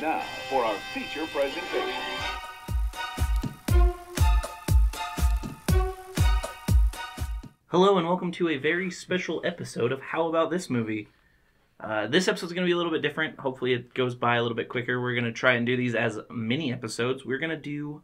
[0.00, 1.94] Now for our feature presentation.
[7.66, 11.08] Hello and welcome to a very special episode of How About This Movie.
[11.78, 13.40] Uh, this episode's going to be a little bit different.
[13.40, 14.98] Hopefully, it goes by a little bit quicker.
[14.98, 17.26] We're going to try and do these as mini episodes.
[17.26, 18.00] We're going to do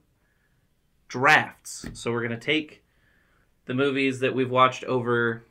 [1.08, 1.88] drafts.
[1.94, 2.84] So, we're going to take
[3.64, 5.44] the movies that we've watched over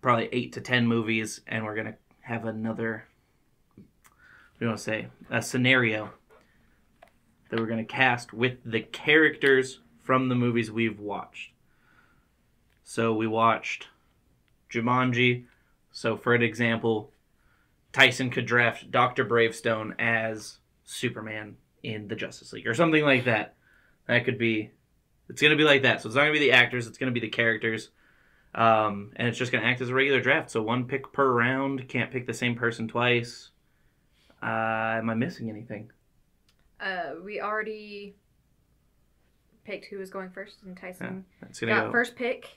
[0.00, 3.07] probably eight to ten movies, and we're going to have another,
[4.60, 6.10] you want to say, a scenario
[7.50, 11.52] that we're going to cast with the characters from the movies we've watched.
[12.84, 13.88] So we watched
[14.70, 15.44] Jumanji.
[15.92, 17.12] So for an example,
[17.92, 19.24] Tyson could draft Dr.
[19.24, 23.54] Bravestone as Superman in the Justice League or something like that.
[24.06, 24.70] That could be
[25.28, 26.00] it's going to be like that.
[26.00, 27.90] So it's not going to be the actors, it's going to be the characters.
[28.54, 30.50] Um, and it's just going to act as a regular draft.
[30.50, 33.50] So one pick per round, can't pick the same person twice.
[34.42, 35.90] Uh, am I missing anything?
[36.80, 38.14] Uh, we already
[39.64, 42.56] picked who was going first, and Tyson to got go first pick.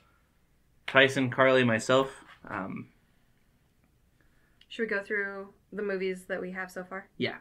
[0.87, 2.11] Tyson, Carly, myself.
[2.47, 2.89] Um,
[4.67, 7.07] Should we go through the movies that we have so far?
[7.17, 7.37] Yeah.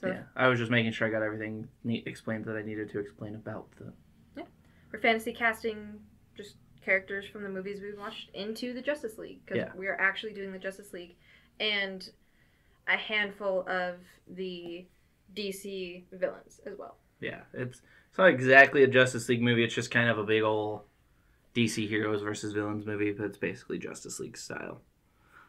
[0.00, 2.90] So yeah, I was just making sure I got everything neat explained that I needed
[2.90, 3.92] to explain about the
[4.36, 4.44] Yeah,
[4.92, 5.98] we're fantasy casting
[6.36, 9.70] just characters from the movies we've watched into the Justice League because Yeah.
[9.74, 11.16] we are actually doing the Justice League,
[11.58, 12.08] and
[12.88, 13.96] a handful of
[14.28, 14.86] the
[15.34, 16.96] DC villains as well.
[17.20, 19.64] Yeah, it's it's not exactly a Justice League movie.
[19.64, 20.84] It's just kind of a big ol'
[21.54, 24.80] DC heroes versus villains movie, but it's basically Justice League style.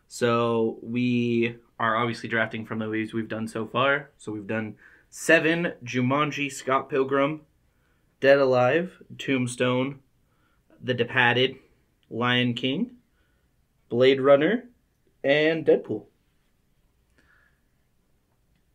[0.08, 4.10] So we are obviously drafting from the movies we've done so far.
[4.18, 4.76] So we've done
[5.10, 7.42] Seven, Jumanji, Scott Pilgrim,
[8.20, 10.00] Dead Alive, Tombstone,
[10.84, 11.58] The Departed,
[12.10, 12.92] Lion King,
[13.90, 14.66] Blade Runner,
[15.24, 16.06] and Deadpool.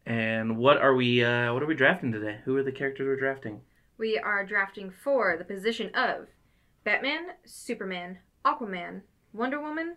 [0.04, 1.24] And what are we?
[1.24, 2.40] Uh, what are we drafting today?
[2.44, 3.60] Who are the characters we're drafting?
[3.98, 6.26] We are drafting for the position of
[6.84, 9.02] Batman, Superman, Aquaman,
[9.32, 9.96] Wonder Woman,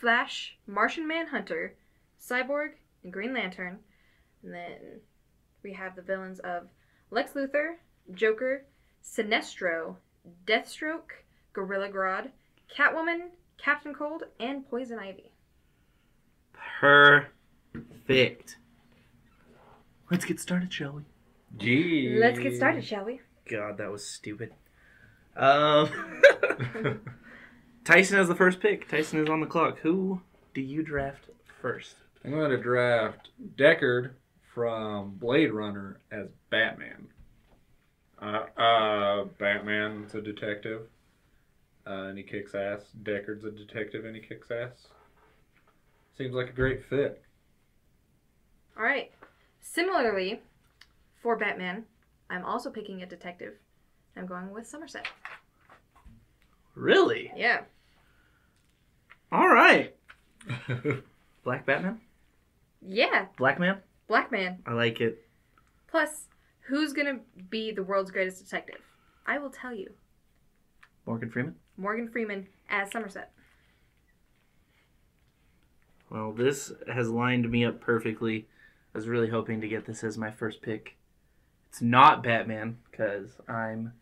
[0.00, 1.74] Flash, Martian Manhunter,
[2.18, 2.70] Cyborg,
[3.04, 3.78] and Green Lantern.
[4.42, 5.00] And then
[5.62, 6.68] we have the villains of
[7.10, 7.74] Lex Luthor,
[8.14, 8.64] Joker,
[9.04, 9.96] Sinestro,
[10.46, 11.12] Deathstroke,
[11.52, 12.30] Gorilla Grodd,
[12.74, 15.30] Catwoman, Captain Cold, and Poison Ivy.
[16.80, 18.56] Perfect.
[20.12, 21.02] Let's get started, shall we?
[21.56, 22.18] Gee.
[22.20, 23.22] Let's get started, shall we?
[23.50, 24.52] God, that was stupid.
[25.34, 25.88] Um,
[27.84, 28.86] Tyson has the first pick.
[28.86, 29.78] Tyson is on the clock.
[29.78, 30.20] Who
[30.52, 31.30] do you draft
[31.62, 31.94] first?
[32.26, 34.10] I'm going to draft Deckard
[34.54, 37.08] from Blade Runner as Batman.
[38.20, 40.88] Uh, uh, Batman's a detective,
[41.86, 42.82] uh, and he kicks ass.
[43.02, 44.88] Deckard's a detective, and he kicks ass.
[46.18, 47.22] Seems like a great fit.
[48.76, 49.10] All right.
[49.62, 50.42] Similarly,
[51.22, 51.84] for Batman,
[52.28, 53.54] I'm also picking a detective.
[54.16, 55.06] I'm going with Somerset.
[56.74, 57.32] Really?
[57.36, 57.62] Yeah.
[59.30, 59.94] All right.
[61.44, 62.00] Black Batman?
[62.86, 63.78] Yeah, Black Man?
[64.08, 64.58] Black Man.
[64.66, 65.24] I like it.
[65.88, 66.26] Plus,
[66.62, 68.80] who's gonna be the world's greatest detective?
[69.26, 69.92] I will tell you.
[71.06, 71.54] Morgan Freeman?
[71.76, 73.32] Morgan Freeman as Somerset.
[76.10, 78.46] Well, this has lined me up perfectly.
[78.94, 80.96] I was really hoping to get this as my first pick.
[81.68, 83.94] It's not Batman, because I'm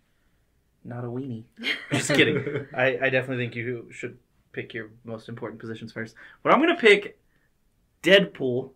[0.84, 1.44] not a weenie.
[1.92, 2.66] Just kidding.
[2.76, 4.18] I, I definitely think you should
[4.52, 6.14] pick your most important positions first.
[6.42, 7.18] But I'm going to pick
[8.02, 8.70] Deadpool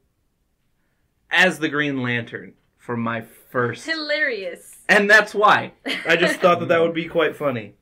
[1.30, 3.86] as the Green Lantern for my first.
[3.86, 4.76] Hilarious.
[4.88, 5.72] And that's why.
[6.06, 7.74] I just thought that that would be quite funny.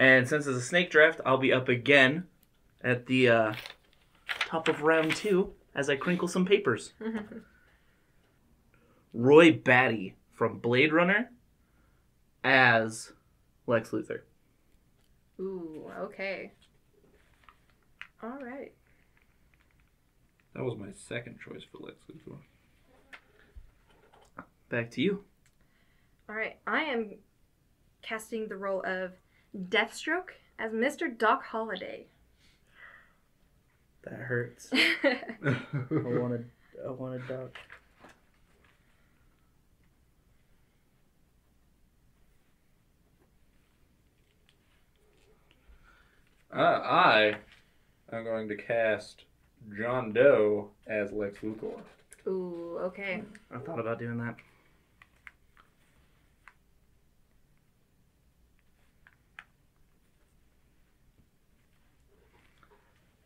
[0.00, 2.24] And since it's a snake draft, I'll be up again
[2.80, 3.52] at the uh,
[4.46, 6.94] top of round two as I crinkle some papers.
[9.12, 11.30] Roy Batty from Blade Runner
[12.42, 13.12] as
[13.66, 14.20] Lex Luthor.
[15.38, 16.52] Ooh, okay.
[18.22, 18.72] All right.
[20.54, 22.38] That was my second choice for Lex Luthor.
[24.70, 25.24] Back to you.
[26.26, 26.56] All right.
[26.66, 27.16] I am
[28.00, 29.12] casting the role of
[29.56, 31.16] Deathstroke as Mr.
[31.16, 32.06] Doc Holliday.
[34.04, 34.70] That hurts.
[34.72, 35.16] I
[35.90, 36.50] want wanted,
[36.86, 37.56] I wanted Doc.
[46.52, 47.36] Uh, I
[48.12, 49.24] am going to cast
[49.78, 51.80] John Doe as Lex Luthor.
[52.26, 53.22] Ooh, okay.
[53.54, 54.36] I thought about doing that.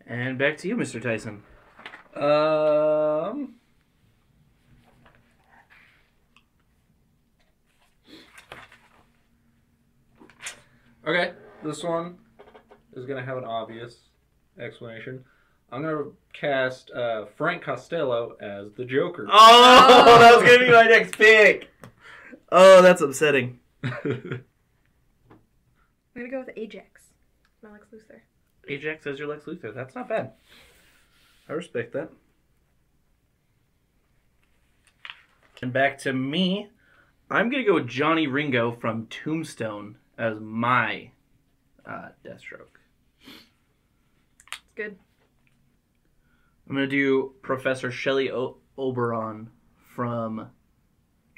[0.07, 1.01] And back to you, Mr.
[1.03, 1.43] Tyson.
[2.15, 3.55] Um.
[11.07, 12.17] Okay, this one
[12.95, 13.97] is gonna have an obvious
[14.59, 15.25] explanation.
[15.71, 19.27] I'm gonna cast uh, Frank Costello as the Joker.
[19.31, 21.69] Oh, that was gonna be my next pick.
[22.51, 23.59] Oh, that's upsetting.
[23.83, 24.45] I'm
[26.15, 27.03] gonna go with Ajax.
[27.63, 28.21] My Lex Luthor.
[28.69, 29.75] Ajax as your Lex Luthor.
[29.75, 30.33] That's not bad.
[31.49, 32.11] I respect that.
[35.65, 36.69] And back to me.
[37.31, 41.11] I'm gonna go with Johnny Ringo from Tombstone as my
[41.87, 42.77] uh, Deathstroke.
[43.27, 44.99] It's good.
[46.69, 49.49] I'm gonna do Professor Shelley o- Oberon
[49.95, 50.51] from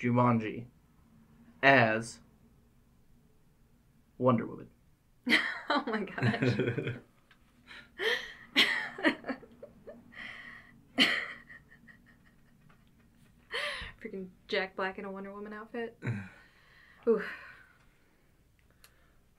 [0.03, 0.65] Jumanji
[1.63, 2.19] as
[4.19, 4.67] Wonder Woman.
[5.71, 6.95] oh my gosh.
[14.17, 15.97] Freaking Jack Black in a Wonder Woman outfit.
[17.09, 17.23] Ooh.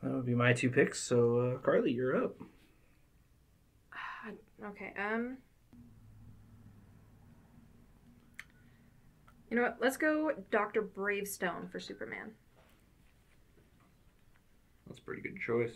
[0.01, 1.01] That would be my two picks.
[1.01, 2.35] So, uh, Carly, you're up.
[4.65, 5.38] Okay, um.
[9.51, 9.77] You know what?
[9.79, 10.81] Let's go Dr.
[10.81, 12.31] Bravestone for Superman.
[14.88, 15.75] That's a pretty good choice.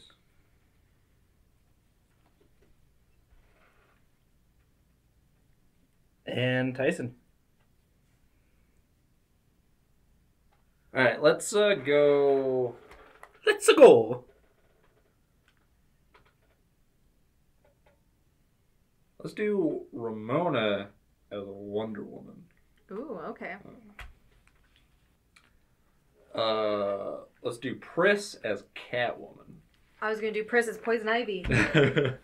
[6.25, 7.13] And Tyson.
[10.93, 12.75] All right, let's uh, go.
[13.45, 14.25] Let's go.
[19.19, 20.89] Let's do Ramona
[21.31, 22.43] as a Wonder Woman.
[22.91, 23.55] Ooh, okay.
[26.35, 29.59] Uh, let's do Pris as Catwoman.
[30.01, 31.45] I was gonna do Pris as Poison Ivy.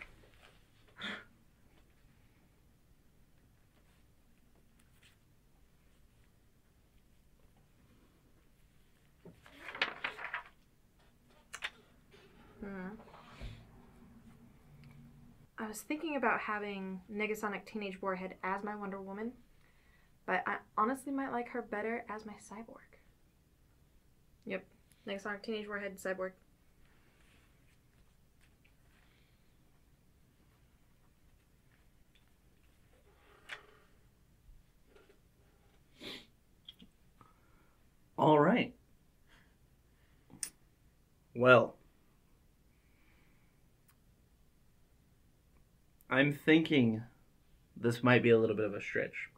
[12.68, 12.90] Hmm.
[15.58, 19.32] I was thinking about having Negasonic Teenage Warhead as my Wonder Woman,
[20.26, 22.98] but I honestly might like her better as my Cyborg.
[24.48, 24.66] Yep,
[25.08, 26.32] Negasonic Teenage Warhead Cyborg.
[38.18, 38.74] All right.
[41.36, 41.77] Well,
[46.18, 47.04] I'm thinking
[47.76, 49.30] this might be a little bit of a stretch,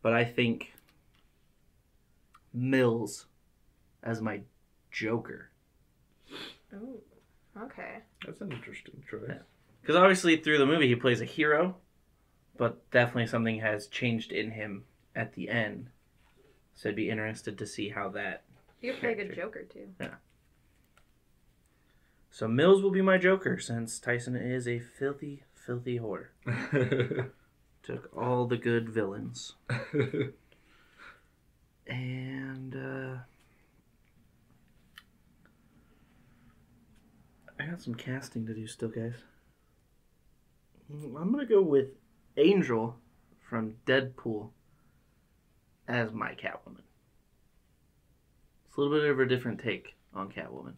[0.00, 0.72] but I think
[2.54, 3.26] Mills
[4.02, 4.40] as my
[4.90, 5.50] Joker.
[6.72, 7.02] Ooh,
[7.64, 7.98] okay.
[8.24, 9.24] That's an interesting choice.
[9.28, 9.34] Yeah.
[9.82, 11.76] Because obviously, through the movie, he plays a hero,
[12.56, 14.84] but definitely something has changed in him
[15.14, 15.88] at the end.
[16.74, 18.44] So I'd be interested to see how that.
[18.80, 19.88] You could play a good Joker too.
[22.34, 26.28] So Mills will be my Joker since Tyson is a filthy, filthy whore.
[27.82, 29.54] Took all the good villains.
[31.84, 33.18] And, uh.
[37.58, 39.14] I got some casting to do still, guys.
[40.90, 41.88] I'm gonna go with
[42.36, 42.96] Angel
[43.48, 44.50] from Deadpool
[45.88, 46.82] as my Catwoman.
[48.66, 50.74] It's a little bit of a different take on Catwoman.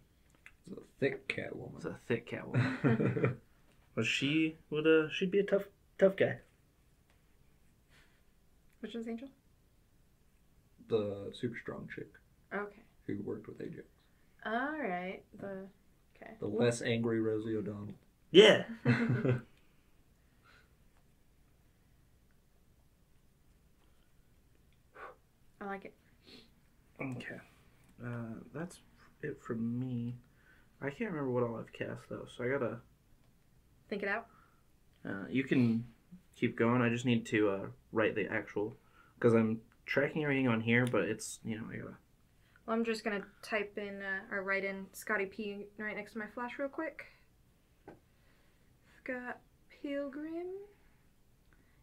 [0.71, 1.85] It's a thick It's Catwoman.
[1.87, 3.35] a thick cat Catwoman.
[3.94, 5.64] but she would, uh, she'd be a tough,
[5.99, 6.38] tough guy.
[8.80, 9.28] Which one's Angel?
[10.87, 12.09] the super strong chick
[12.54, 12.83] Okay.
[13.06, 13.87] who worked with Ajax.
[14.44, 15.23] All right.
[15.40, 15.66] The
[16.14, 16.35] okay.
[16.38, 17.94] The less angry Rosie O'Donnell.
[18.30, 18.64] Yeah.
[25.61, 25.94] I like it.
[27.00, 27.40] Okay.
[28.04, 28.78] Uh, that's
[29.23, 30.16] it from me.
[30.84, 32.78] I can't remember what all I've cast though, so I gotta.
[33.88, 34.26] Think it out.
[35.06, 35.84] Uh, you can
[36.36, 36.82] keep going.
[36.82, 38.76] I just need to uh, write the actual
[39.14, 41.96] because I'm tracking everything on here, but it's you know I gotta.
[42.66, 46.18] Well, I'm just gonna type in uh, or write in Scotty P right next to
[46.18, 47.06] my flash real quick.
[49.02, 49.40] Scott
[49.82, 50.48] Pilgrim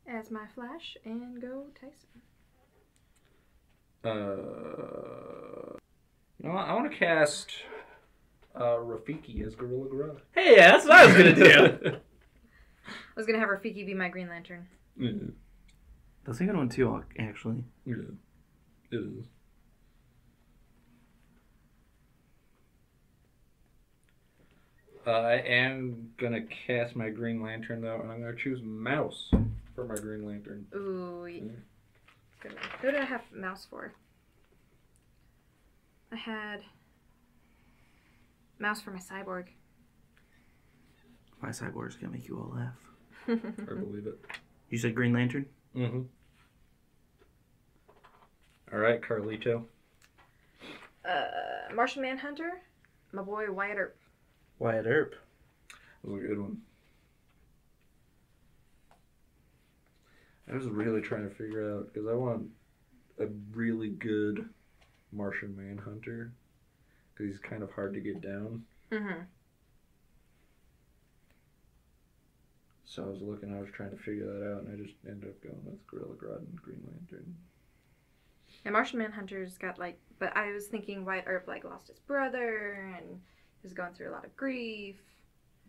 [0.08, 2.22] as my flash and go Tyson.
[4.04, 5.78] Uh,
[6.40, 6.68] you know what?
[6.68, 7.52] I want to cast
[8.56, 10.18] uh, Rafiki as Gorilla Grodd.
[10.34, 11.96] Hey, yeah, that's what I was gonna do.
[12.88, 14.68] I was gonna have Rafiki be my Green Lantern.
[14.98, 15.12] yeah,
[16.26, 17.64] the second one too, actually.
[17.86, 17.96] yeah,
[18.92, 19.26] it is.
[25.06, 29.32] Uh, I am gonna cast my Green Lantern though, and I'm gonna choose Mouse
[29.74, 30.68] for my Green Lantern.
[30.76, 31.22] Ooh.
[31.24, 31.56] y- Mm.
[32.42, 32.54] Good.
[32.82, 33.94] Who did I have mouse for?
[36.12, 36.62] I had
[38.62, 39.48] mouse for my cyborg.
[41.42, 42.78] My cyborg's gonna make you all laugh.
[43.28, 44.20] I believe it.
[44.70, 45.46] You said Green Lantern?
[45.76, 46.02] Mm-hmm.
[48.74, 49.64] All right, Carlito.
[51.04, 51.26] uh,
[51.74, 52.62] Martian Manhunter.
[53.12, 53.98] My boy Wyatt Earp.
[54.60, 55.16] Wyatt Earp.
[56.04, 56.58] That was a good one.
[60.52, 62.48] I was really trying to figure out because I want
[63.20, 64.50] a really good
[65.12, 66.32] Martian Manhunter
[67.22, 68.64] because he's kind of hard to get down.
[68.92, 69.22] Mm-hmm.
[72.86, 75.30] So I was looking, I was trying to figure that out, and I just ended
[75.30, 77.36] up going with Gorilla Grodd and Green Lantern.
[78.66, 82.94] And Martian Manhunter's got like, but I was thinking Wyatt Earp like lost his brother
[82.98, 83.22] and
[83.64, 84.98] is going through a lot of grief.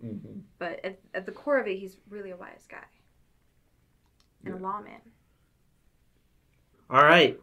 [0.04, 0.40] Mm-hmm.
[0.59, 2.78] But at, at the core of it, he's really a wise guy
[4.44, 5.00] and a lawman.
[6.90, 7.38] All right.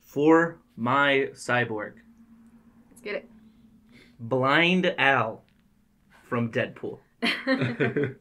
[0.00, 2.03] For my cyborg, Let's
[3.04, 3.30] get it.
[4.18, 5.42] Blind Al
[6.28, 6.98] from Deadpool.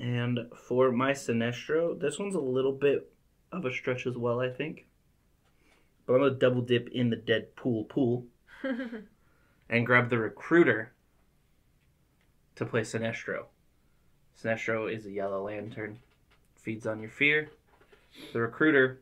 [0.00, 3.12] And for my Sinestro, this one's a little bit
[3.52, 4.86] of a stretch as well, I think.
[6.06, 8.24] But I'm going to double dip in the Deadpool pool
[9.68, 10.94] and grab the Recruiter
[12.56, 13.44] to play Sinestro.
[14.42, 15.98] Sinestro is a yellow lantern,
[16.60, 17.50] feeds on your fear.
[18.32, 19.00] The Recruiter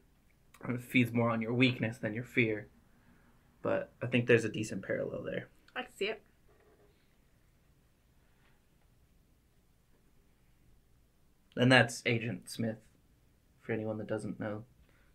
[0.81, 2.69] feeds more on your weakness than your fear.
[3.63, 5.49] But I think there's a decent parallel there.
[5.75, 6.23] I can see it.
[11.57, 12.79] And that's Agent Smith,
[13.61, 14.63] for anyone that doesn't know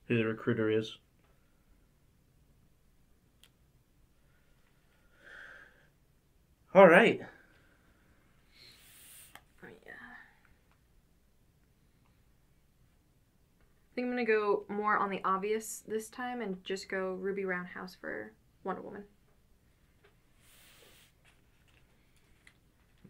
[0.08, 0.98] who the recruiter is.
[6.76, 7.22] All right.
[9.64, 9.94] Oh, yeah.
[13.94, 17.46] I think I'm gonna go more on the obvious this time and just go Ruby
[17.46, 18.34] Roundhouse for
[18.64, 19.04] Wonder Woman.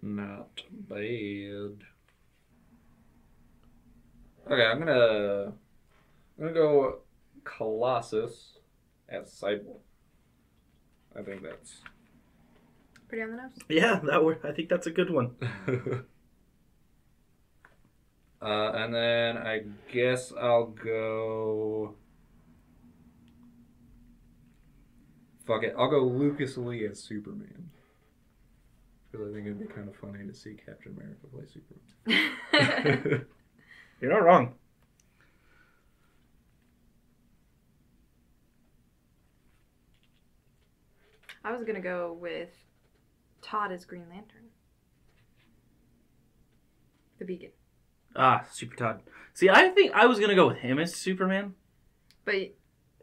[0.01, 1.85] Not bad.
[4.51, 5.53] Okay, I'm gonna
[6.37, 6.99] I'm gonna go
[7.45, 8.57] Colossus
[9.07, 9.79] as Cyborg.
[11.17, 11.77] I think that's
[13.07, 13.51] Pretty on the nose.
[13.69, 15.35] Yeah, that were, I think that's a good one.
[18.43, 21.95] uh, and then I guess I'll go.
[25.47, 27.69] Fuck it, I'll go Lucas Lee as Superman.
[29.11, 33.25] Because I think it'd be kind of funny to see Captain America play Superman.
[34.01, 34.55] You're not wrong.
[41.45, 42.49] I was gonna go with
[43.41, 44.49] Todd as Green Lantern.
[47.19, 47.51] The vegan.
[48.15, 49.01] Ah, Super Todd.
[49.33, 51.55] See, I think I was gonna go with him as Superman
[52.25, 52.53] But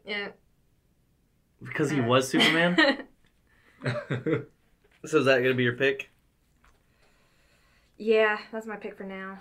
[0.05, 0.29] yeah.
[1.63, 2.75] because he was Superman.
[3.85, 6.09] so is that gonna be your pick?
[7.97, 9.39] yeah, that's my pick for now.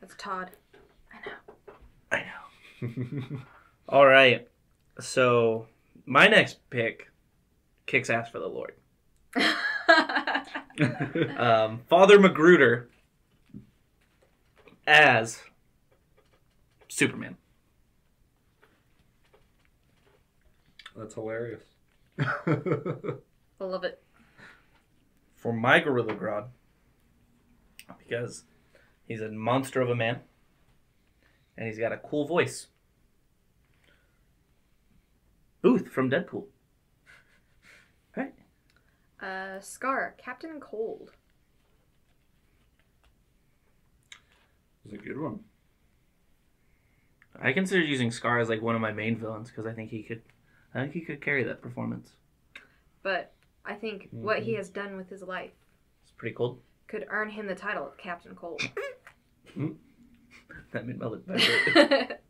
[0.00, 0.50] That's Todd.
[1.12, 1.74] I know.
[2.10, 2.24] I
[2.88, 3.40] know.
[3.88, 4.48] All right.
[4.98, 5.66] So
[6.06, 7.10] my next pick
[7.86, 8.72] kicks ass for the Lord.
[11.36, 12.86] Um, Father McGruder
[14.86, 15.40] as
[16.88, 17.36] Superman.
[20.96, 21.62] That's hilarious.
[22.18, 22.54] I
[23.60, 24.02] love it.
[25.36, 26.48] For my Gorilla Grodd,
[27.98, 28.44] because
[29.06, 30.20] he's a monster of a man,
[31.56, 32.66] and he's got a cool voice.
[35.62, 36.44] Booth from Deadpool.
[39.20, 39.28] Right?
[39.28, 41.12] Uh, Scar, Captain Cold.
[44.84, 45.40] It's a good one.
[47.40, 50.02] I consider using Scar as like one of my main villains because I think he
[50.02, 50.22] could,
[50.74, 52.10] I think he could carry that performance.
[53.02, 53.32] But
[53.64, 55.52] I think what he has done with his life
[56.02, 56.60] It's pretty cool.
[56.88, 58.62] could earn him the title of Captain Cold.
[60.72, 62.20] That made my lip vibrate.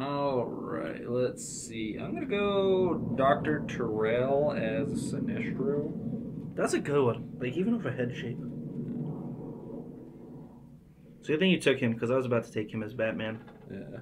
[0.00, 1.96] All right, let's see.
[2.00, 5.92] I'm gonna go Doctor Tyrell as Sinestro.
[6.56, 7.36] That's a good one.
[7.38, 8.38] Like even with a head shape.
[11.22, 13.40] So I think you took him because I was about to take him as Batman,
[13.70, 14.00] Yeah.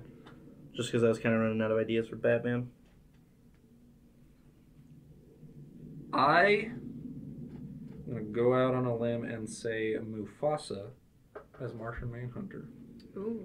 [0.75, 2.71] just because I was kind of running out of ideas for Batman.
[6.13, 10.91] I am gonna go out on a limb and say Mufasa
[11.61, 12.69] as Martian Manhunter.
[13.17, 13.41] Ooh.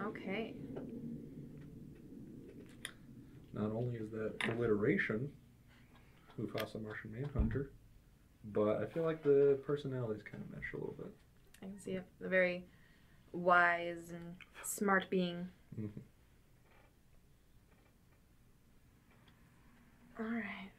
[0.00, 0.54] Okay.
[3.52, 5.30] Not only is that alliteration,
[6.40, 7.70] Mufasa Martian Manhunter,
[8.52, 11.12] but I feel like the personalities kind of mesh a little bit.
[11.62, 12.04] I can see it.
[12.24, 12.64] A very
[13.32, 15.48] wise and smart being.
[15.78, 15.90] Mhm.
[20.18, 20.70] All right.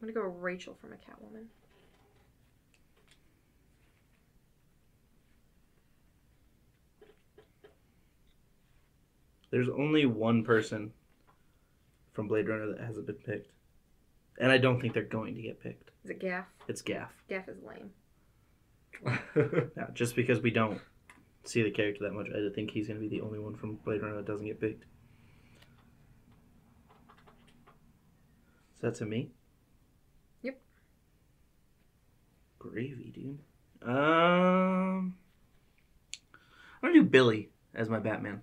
[0.00, 1.46] I'm gonna go Rachel from a Catwoman.
[9.52, 10.92] There's only one person
[12.14, 13.52] from Blade Runner that hasn't been picked.
[14.40, 15.90] And I don't think they're going to get picked.
[16.04, 16.46] Is it Gaff?
[16.66, 17.12] It's Gaff.
[17.28, 17.90] Gaff is lame.
[19.76, 20.80] Now, just because we don't
[21.44, 23.76] see the character that much, I think he's going to be the only one from
[23.84, 24.84] Blade Runner that doesn't get picked.
[28.74, 29.30] Is that to me?
[30.42, 30.58] Yep.
[32.58, 33.38] Gravy, dude.
[33.88, 35.14] Um,
[36.82, 38.42] I'm gonna do Billy as my Batman.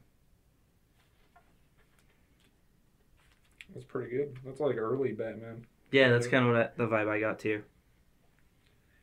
[3.73, 4.37] That's pretty good.
[4.45, 5.65] That's like early Batman.
[5.91, 7.63] Yeah, that's kind of what I, the vibe I got too.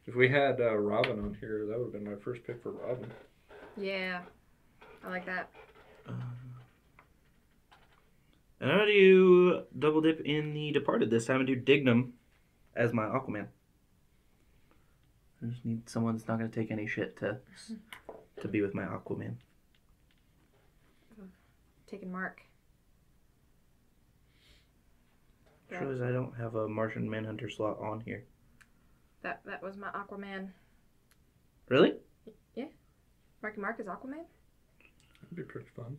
[0.07, 2.73] If we had uh, Robin on here, that would have been my first pick for
[2.73, 3.11] Robin.
[3.77, 4.21] Yeah.
[5.05, 5.51] I like that.
[8.61, 12.13] And I'm gonna do double dip in the Departed this time and do Dignam
[12.75, 13.49] as my Aquaman.
[15.43, 17.39] I just need someone that's not gonna take any shit to
[18.41, 19.35] to be with my Aquaman.
[21.87, 22.43] Taking Mark.
[25.71, 25.81] Yeah.
[25.81, 28.25] Shows I don't have a Martian Manhunter slot on here.
[29.23, 30.51] That that was my Aquaman.
[31.69, 31.95] Really?
[32.55, 32.67] Yeah.
[33.43, 34.25] Marky Mark is Aquaman?
[35.23, 35.97] That'd be pretty fun.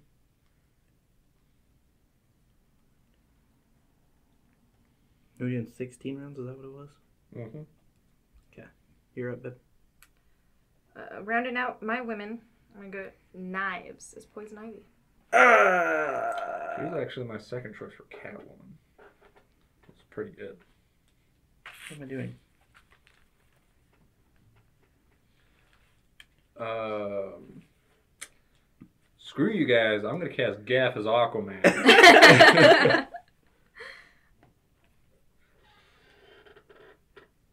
[5.39, 6.39] Are we doing 16 rounds?
[6.39, 6.89] Is that what it was?
[7.35, 7.59] Mm-hmm.
[8.53, 8.67] Okay.
[9.15, 9.53] You're up, babe.
[10.95, 12.39] Uh, rounding out my women,
[12.75, 14.71] I'm gonna go Knives as Poison Ivy.
[14.77, 16.75] She Ah!
[16.79, 18.76] was actually my second choice for Catwoman.
[20.17, 20.57] It's pretty good.
[21.89, 22.35] What am I doing?
[26.59, 27.61] Um,
[29.19, 30.03] screw you guys.
[30.03, 31.63] I'm gonna cast Gaff as Aquaman.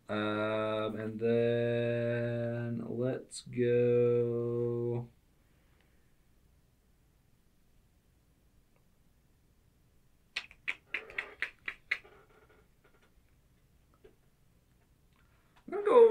[0.09, 5.07] um, and then let's go.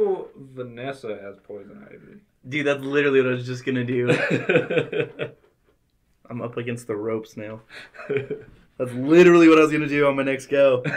[0.03, 2.21] I'm gonna go Vanessa has Poison Ivy.
[2.47, 4.09] Dude, that's literally what I was just gonna do.
[6.29, 7.61] I'm up against the ropes now.
[8.77, 10.83] That's literally what I was gonna do on my next go.
[10.85, 10.89] I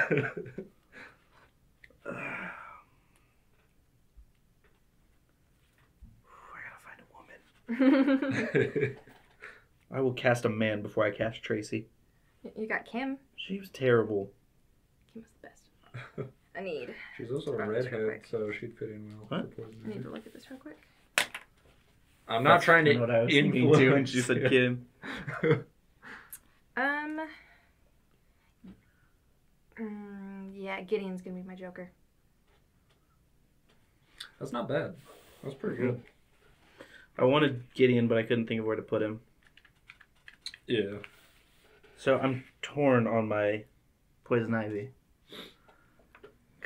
[6.64, 8.96] gotta find a woman.
[9.92, 11.86] I will cast a man before I cast Tracy.
[12.56, 13.18] you got Kim.
[13.36, 14.30] She was terrible.
[15.12, 16.30] Kim was the best.
[16.56, 16.94] I need.
[17.16, 19.40] She's also a Let's run this real redhead, so she'd fit in well.
[19.40, 19.52] What?
[19.84, 20.78] I need to look at this real quick.
[22.28, 23.78] I'm not That's trying to what I was thinking influence.
[23.78, 24.86] too, and she said Kim.
[26.78, 27.20] Um.
[29.80, 31.88] Mm, yeah, Gideon's gonna be my Joker.
[34.38, 34.94] That's not bad.
[35.42, 36.02] That's pretty good.
[37.18, 39.20] I wanted Gideon, but I couldn't think of where to put him.
[40.66, 40.98] Yeah.
[41.96, 43.64] So I'm torn on my
[44.24, 44.90] poison ivy.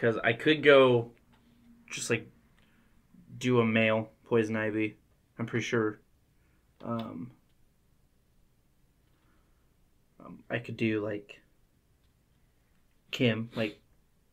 [0.01, 1.11] Because I could go
[1.91, 2.27] just like
[3.37, 4.97] do a male poison ivy.
[5.39, 6.01] I'm pretty sure.
[6.83, 7.33] Um,
[10.25, 11.43] um, I could do like
[13.11, 13.79] Kim, like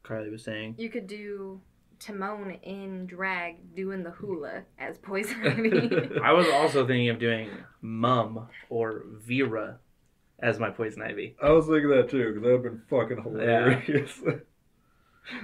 [0.03, 0.75] Carly was saying.
[0.77, 1.59] You could do
[1.99, 6.17] Timon in drag doing the hula as Poison Ivy.
[6.23, 7.49] I was also thinking of doing
[7.81, 9.79] Mum or Vera
[10.39, 11.35] as my poison ivy.
[11.41, 14.21] I was thinking that too, because that would have been fucking hilarious.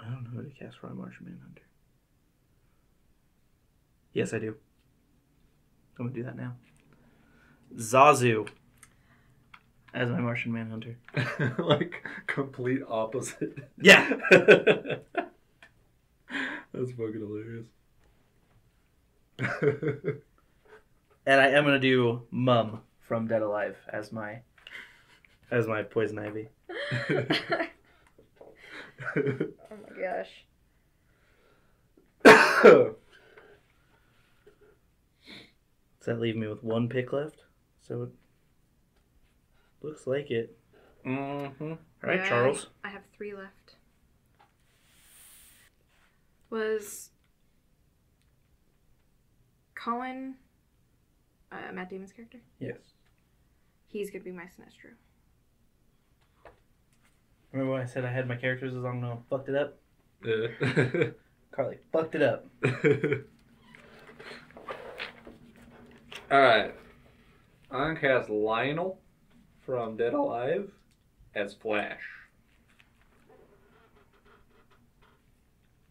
[0.00, 1.62] I don't know who to cast for my Martian Manhunter.
[4.12, 4.56] Yes, I do.
[5.98, 6.54] I'm gonna do that now.
[7.76, 8.48] Zazu
[9.94, 10.96] as my Martian Manhunter.
[11.58, 13.58] like complete opposite.
[13.80, 14.08] Yeah.
[16.72, 17.66] That's fucking hilarious.
[21.26, 24.40] And I am gonna do Mum from Dead Alive as my
[25.50, 26.48] as my poison ivy.
[27.10, 27.26] oh
[29.70, 30.44] my gosh.
[32.62, 32.94] Does
[36.06, 37.44] that leave me with one pick left?
[37.86, 38.08] So it
[39.82, 40.56] looks like it.
[41.04, 41.72] Mm-hmm.
[41.72, 42.68] All right, Yeah, Charles.
[42.82, 43.76] I have three left.
[46.48, 47.10] Was
[49.82, 50.34] Colin
[51.50, 52.38] uh, Matt Damon's character?
[52.58, 52.76] Yes.
[53.86, 54.92] He's gonna be my Sinestro.
[57.52, 59.78] Remember when I said I had my characters as long as I fucked it up?
[60.24, 60.48] Uh,
[61.50, 62.46] Carly fucked it up.
[66.30, 66.74] All right.
[67.70, 69.00] I'm gonna cast Lionel
[69.64, 70.70] from Dead Alive
[71.34, 72.02] as Flash.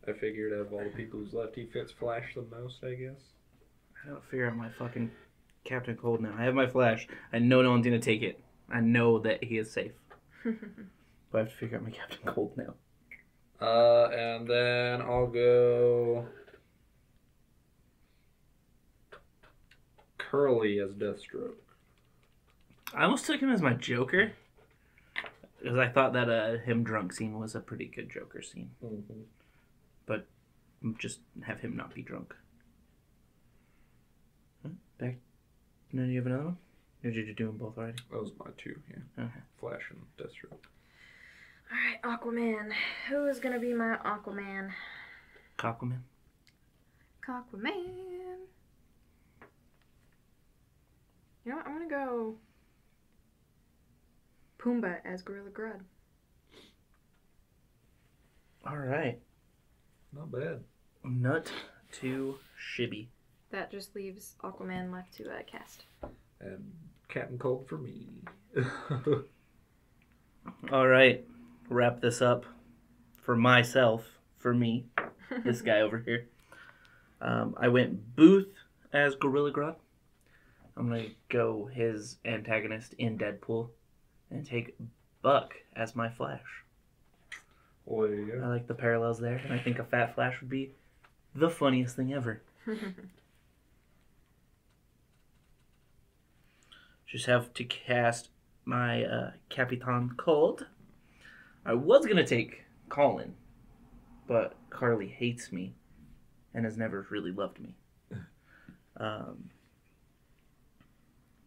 [0.08, 2.94] I figured out of all the people who's left, he fits Flash the most, I
[2.96, 3.22] guess.
[4.04, 5.12] I gotta figure out my fucking
[5.64, 6.34] Captain Cold now.
[6.38, 7.08] I have my flash.
[7.34, 8.40] I know no one's gonna take it.
[8.72, 9.92] I know that he is safe.
[11.32, 12.74] But I have to figure out my Captain Cold now.
[13.62, 16.26] Uh, and then I'll go
[20.18, 21.54] Curly as Deathstroke.
[22.96, 24.32] I almost took him as my Joker.
[25.62, 28.72] Because I thought that uh, him drunk scene was a pretty good Joker scene.
[28.84, 29.22] Mm-hmm.
[30.98, 32.34] Just have him not be drunk.
[35.00, 35.06] Huh?
[35.06, 35.16] Back.
[35.92, 36.58] No, do you have another one?
[37.04, 37.98] Or did you do them both already?
[38.12, 39.24] That was my two, yeah.
[39.24, 39.40] Okay.
[39.60, 40.68] Flash and Deathstroke.
[41.72, 42.72] Alright, Aquaman.
[43.10, 44.72] Who is gonna be my Aquaman?
[45.58, 46.00] Aquaman.
[47.28, 47.74] Aquaman.
[51.46, 51.68] You know what?
[51.68, 52.36] I'm gonna go
[54.60, 55.82] Pumbaa as Gorilla Grodd.
[58.68, 59.20] All right.
[60.14, 60.64] Not bad.
[61.04, 61.52] Nut
[62.02, 63.08] to Shibby.
[63.52, 65.86] That just leaves Aquaman left to uh, cast.
[66.40, 66.72] And
[67.08, 68.08] Captain Cold for me.
[70.72, 71.26] All right.
[71.70, 72.46] Wrap this up
[73.22, 74.06] for myself,
[74.38, 74.86] for me,
[75.44, 76.28] this guy over here.
[77.22, 78.54] Um, I went Booth
[78.94, 79.76] as Gorilla Grodd.
[80.78, 83.70] I'm gonna go his antagonist in Deadpool,
[84.32, 84.78] and take
[85.22, 86.42] Buck as my Flash.
[87.86, 90.50] well, there you I like the parallels there, and I think a fat Flash would
[90.50, 90.72] be
[91.36, 92.42] the funniest thing ever.
[97.10, 98.30] Just have to cast
[98.66, 100.68] my uh, Capitan Cold.
[101.66, 103.34] I was gonna take Colin,
[104.28, 105.74] but Carly hates me
[106.54, 107.76] and has never really loved me.
[109.02, 109.50] Um,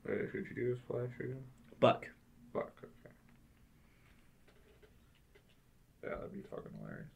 [0.08, 1.42] Wait, who'd you do as Flash again?
[1.80, 2.06] Buck.
[2.54, 3.14] Buck, okay.
[6.02, 7.08] Yeah, that'd be fucking hilarious.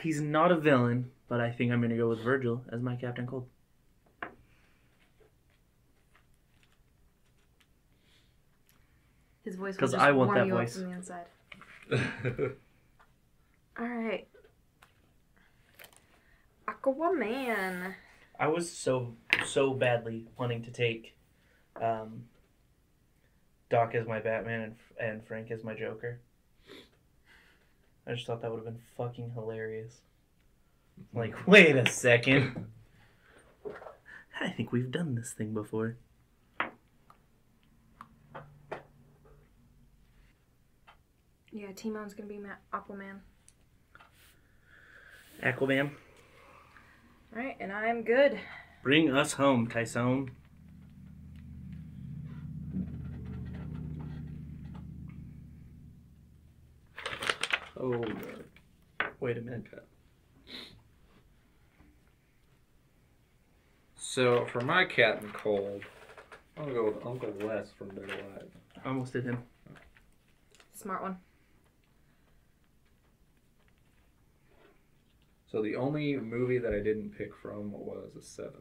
[0.00, 3.26] He's not a villain, but I think I'm gonna go with Virgil as my Captain
[3.26, 3.48] Cold.
[9.50, 10.76] His voice will 'Cause just I want warm that you voice.
[10.76, 11.26] up from the inside.
[13.80, 14.28] All right.
[16.68, 17.94] Aquaman.
[18.38, 21.16] I was so so badly wanting to take
[21.82, 22.26] um,
[23.70, 24.76] Doc as my Batman and,
[25.10, 26.20] and Frank as my Joker.
[28.06, 30.00] I just thought that would have been fucking hilarious.
[31.12, 32.66] Like, wait a second.
[34.40, 35.96] I think we've done this thing before.
[41.52, 43.20] Yeah, Timon's gonna be my Aquaman.
[45.42, 45.90] Aquaman,
[47.34, 48.38] All right, and I'm good.
[48.82, 50.30] bring us home, Tyson.
[57.76, 58.44] oh, God.
[59.20, 59.64] Wait a minute.
[59.72, 59.82] Okay.
[63.96, 65.82] So, for my cat Captain Cold,
[66.56, 68.50] I'm gonna go with Uncle Les from Dead Alive.
[68.84, 69.38] I almost did him.
[70.74, 71.18] Smart one.
[75.50, 78.52] So, the only movie that I didn't pick from was a 7.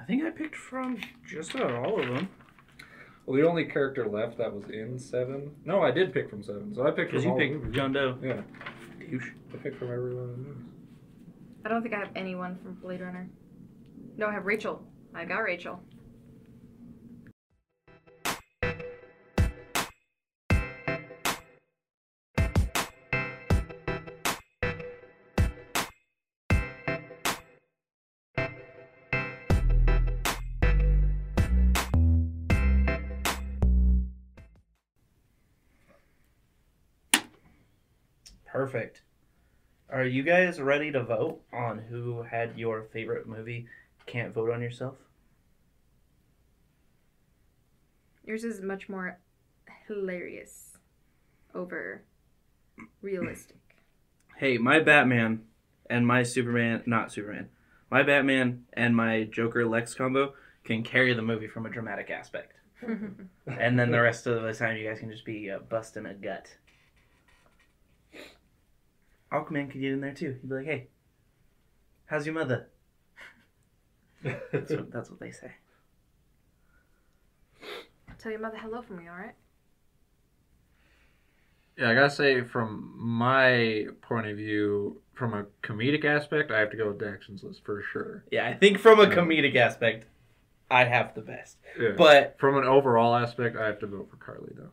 [0.00, 2.28] I think I picked from just about all of them.
[3.24, 5.52] Well, the only character left that was in 7.
[5.64, 6.74] No, I did pick from 7.
[6.74, 7.76] So, I picked Because from you all picked movies.
[7.76, 8.18] John Doe.
[8.20, 8.40] Yeah,
[8.98, 9.30] Douche.
[9.54, 10.64] I picked from every one of the movies.
[11.64, 13.28] I don't think I have anyone from Blade Runner.
[14.16, 14.82] No, I have Rachel.
[15.14, 15.80] I got Rachel.
[38.52, 39.00] Perfect.
[39.88, 43.66] Are you guys ready to vote on who had your favorite movie?
[44.04, 44.96] Can't vote on yourself?
[48.26, 49.18] Yours is much more
[49.88, 50.76] hilarious
[51.54, 52.02] over
[53.00, 53.56] realistic.
[54.36, 55.44] Hey, my Batman
[55.88, 57.48] and my Superman, not Superman,
[57.90, 60.34] my Batman and my Joker Lex combo
[60.64, 62.52] can carry the movie from a dramatic aspect.
[62.82, 66.12] and then the rest of the time, you guys can just be uh, busting a
[66.12, 66.54] gut.
[69.32, 70.36] Aquaman could get in there too.
[70.40, 70.88] He'd be like, "Hey,
[72.06, 72.68] how's your mother?"
[74.22, 75.50] That's what, that's what they say.
[78.20, 79.34] Tell your mother hello for me, alright?
[81.76, 86.70] Yeah, I gotta say, from my point of view, from a comedic aspect, I have
[86.70, 88.24] to go with Daxton's list for sure.
[88.30, 89.14] Yeah, I think from a Yeah.
[89.16, 90.06] comedic aspect,
[90.70, 91.56] I have the best.
[91.76, 91.92] Yeah.
[91.96, 94.70] But from an overall aspect, I have to vote for Carly though.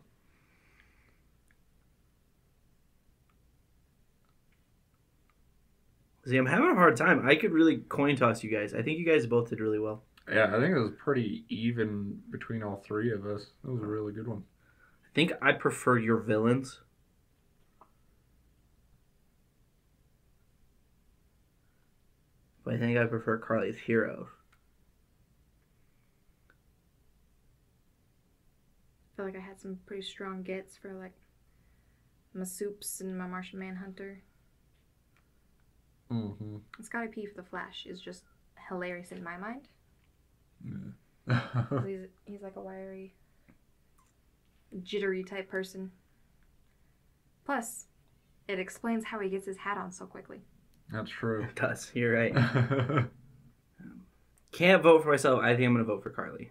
[6.30, 7.28] See, I'm having a hard time.
[7.28, 8.74] I could really coin toss you guys.
[8.74, 10.04] I think you guys both did really well.
[10.32, 13.48] Yeah, I think it was pretty even between all three of us.
[13.64, 14.44] That was a really good one.
[15.06, 16.82] I think I prefer your villains.
[22.64, 24.28] But I think I prefer Carly's heroes.
[29.02, 31.14] I feel like I had some pretty strong gets for like
[32.34, 34.22] my soups and my Martian Manhunter.
[36.12, 36.58] Mm-hmm.
[36.82, 38.24] Scotty P for the Flash is just
[38.68, 39.68] hilarious in my mind.
[40.64, 41.40] Yeah.
[41.70, 43.14] 'Cause he's he's like a wiry,
[44.84, 45.92] jittery type person.
[47.46, 47.86] Plus,
[48.48, 50.42] it explains how he gets his hat on so quickly.
[50.92, 51.44] That's true.
[51.44, 51.92] It does.
[51.94, 52.36] You're right.
[54.52, 55.42] Can't vote for myself.
[55.44, 56.50] I think I'm going to vote for Carly.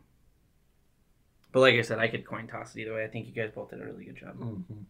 [1.50, 3.04] But like I said, I could coin toss it either way.
[3.04, 4.36] I think you guys both did a really good job.
[4.38, 4.84] Mhm.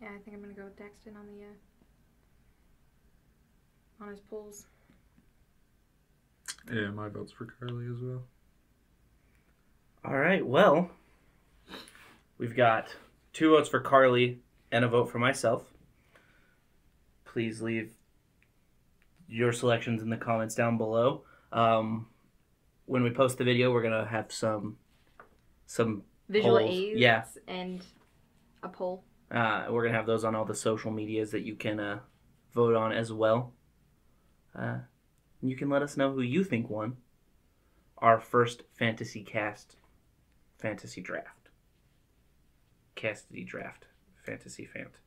[0.00, 1.56] Yeah, I think I'm gonna go with Daxton on the uh,
[4.04, 4.66] on his pulls.
[6.72, 8.22] Yeah, my vote's for Carly as well.
[10.04, 10.46] All right.
[10.46, 10.90] Well,
[12.36, 12.94] we've got
[13.32, 15.64] two votes for Carly and a vote for myself.
[17.24, 17.92] Please leave
[19.28, 21.24] your selections in the comments down below.
[21.52, 22.06] Um,
[22.86, 24.76] when we post the video, we're gonna have some
[25.66, 27.24] some Visual Polls, aids yeah.
[27.46, 27.84] and
[28.62, 29.04] a poll.
[29.30, 31.98] Uh, we're gonna have those on all the social medias that you can uh,
[32.52, 33.52] vote on as well.
[34.58, 34.78] Uh,
[35.42, 36.96] you can let us know who you think won
[37.98, 39.76] our first fantasy cast
[40.58, 41.50] fantasy draft.
[42.94, 43.86] Castity draft
[44.24, 45.00] fantasy fant.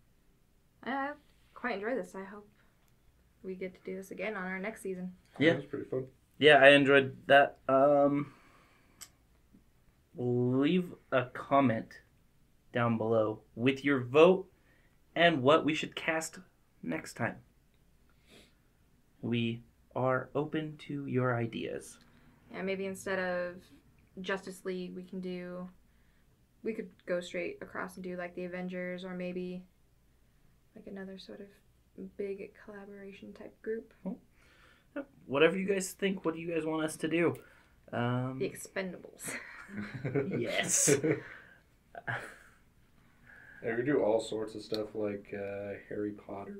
[0.83, 1.11] I
[1.53, 2.15] quite enjoy this.
[2.15, 2.47] I hope
[3.43, 5.13] we get to do this again on our next season.
[5.37, 5.51] Yeah.
[5.51, 6.05] That was pretty fun.
[6.37, 7.57] Yeah, I enjoyed that.
[7.67, 8.33] Um,
[10.15, 11.99] leave a comment
[12.73, 14.47] down below with your vote
[15.15, 16.39] and what we should cast
[16.81, 17.35] next time.
[19.21, 19.63] We
[19.95, 21.97] are open to your ideas.
[22.51, 23.55] Yeah, maybe instead of
[24.21, 25.69] Justice League, we can do.
[26.63, 29.63] We could go straight across and do like the Avengers, or maybe
[30.75, 31.47] like another sort of
[32.17, 33.93] big collaboration type group.
[35.25, 37.35] Whatever you guys think, what do you guys want us to do?
[37.93, 39.35] Um, The Expendables.
[40.37, 40.89] Yes.
[43.63, 46.57] Yeah, we do all sorts of stuff like uh, Harry Potter.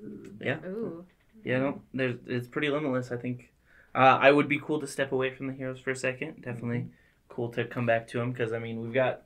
[0.67, 1.05] Ooh.
[1.43, 3.11] Yeah, no, there's it's pretty limitless.
[3.11, 3.51] I think
[3.95, 6.43] uh, I would be cool to step away from the heroes for a second.
[6.43, 6.87] Definitely
[7.29, 9.23] cool to come back to them because I mean we've got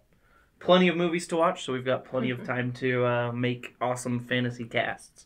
[0.60, 4.20] plenty of movies to watch, so we've got plenty of time to uh, make awesome
[4.20, 5.26] fantasy casts.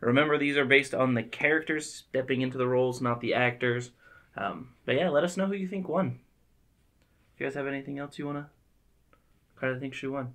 [0.00, 3.90] Remember, these are based on the characters stepping into the roles, not the actors.
[4.36, 6.18] Um, but yeah, let us know who you think won.
[7.34, 8.50] If you guys have anything else you wanna
[9.58, 10.34] kind of think she won?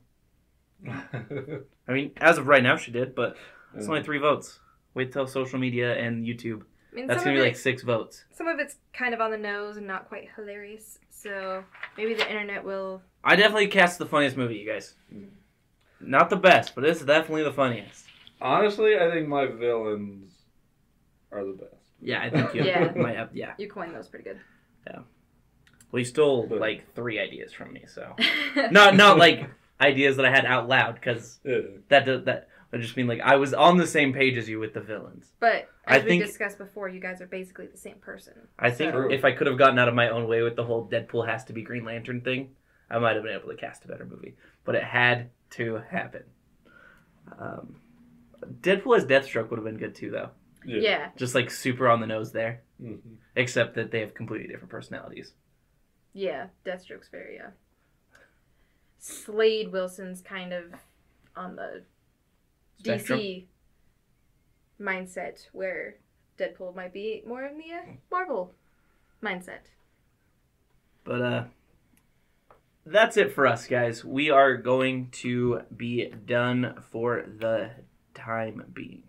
[0.88, 3.36] I mean, as of right now, she did, but
[3.76, 4.60] it's only three votes.
[4.94, 6.64] Wait till social media and YouTube.
[6.92, 8.24] I mean, That's gonna be it, like six votes.
[8.34, 10.98] some of it's kind of on the nose and not quite hilarious.
[11.12, 11.64] So
[11.98, 13.02] maybe the internet will.
[13.24, 14.96] I definitely cast the funniest movie, you guys.
[15.14, 15.28] Mm.
[16.02, 18.06] Not the best, but it's definitely the funniest.
[18.42, 20.32] Honestly, I think my villains
[21.32, 21.76] are the best.
[22.02, 22.92] Yeah, I think you Yeah.
[22.96, 23.36] might have.
[23.36, 24.40] Yeah, You coined those pretty good.
[24.88, 25.00] Yeah.
[25.92, 28.16] Well, you stole But- like three ideas from me, so
[28.72, 29.48] not not like
[29.82, 31.60] ideas that I had out loud because Yeah.
[31.90, 34.60] that does, that I just mean like I was on the same page as you
[34.60, 35.32] with the villains.
[35.40, 38.34] But I as we think- discussed before, you guys are basically the same person.
[38.60, 39.12] I think True.
[39.12, 41.44] if I could have gotten out of my own way with the whole Deadpool has
[41.46, 42.56] to be Green Lantern thing,
[42.90, 44.36] I might have been able to cast a better movie.
[44.66, 46.24] But it had to happen.
[47.38, 47.76] Um,
[48.62, 50.30] Deadpool as Deathstroke would have been good too, though.
[50.66, 51.10] Yeah.
[51.16, 53.00] Just like super on the nose there, Mhm.
[53.36, 55.34] except that they have completely different personalities.
[56.14, 56.48] Yeah.
[56.66, 57.52] Deathstroke's very, uh.
[59.00, 60.66] Slade Wilson's kind of
[61.36, 61.84] on the
[62.80, 63.20] Spectrum.
[63.20, 63.46] DC
[64.80, 65.96] mindset, where
[66.38, 68.54] Deadpool might be more in the uh, Marvel
[69.24, 69.72] mindset.
[71.04, 71.44] But uh,
[72.86, 74.04] that's it for us, guys.
[74.06, 77.72] We are going to be done for the
[78.14, 79.04] time being.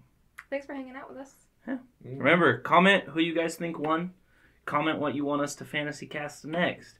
[0.49, 1.35] Thanks for hanging out with us.
[2.05, 4.13] Remember, comment who you guys think won.
[4.65, 6.97] comment what you want us to fantasy cast next.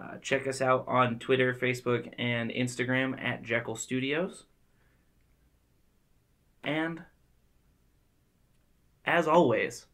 [0.00, 4.44] Uh, check us out on Twitter, Facebook, and Instagram at Jecll Studios.
[6.64, 7.02] And
[9.04, 9.86] as always,